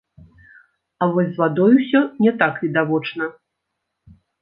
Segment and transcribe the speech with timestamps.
[1.03, 3.33] А вось з вадой усё не так відавочна.